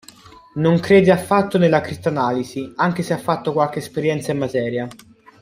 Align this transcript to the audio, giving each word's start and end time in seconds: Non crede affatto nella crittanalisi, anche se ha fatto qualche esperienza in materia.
Non 0.55 0.79
crede 0.79 1.11
affatto 1.11 1.59
nella 1.59 1.79
crittanalisi, 1.79 2.73
anche 2.77 3.03
se 3.03 3.13
ha 3.13 3.19
fatto 3.19 3.53
qualche 3.53 3.77
esperienza 3.77 4.31
in 4.31 4.39
materia. 4.39 4.87